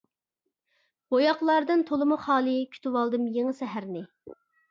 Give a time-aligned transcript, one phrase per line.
[1.13, 4.05] بوياقلاردىن تولىمۇ خالىي، كۈتۈۋالدىم يېڭى سەھەرنى.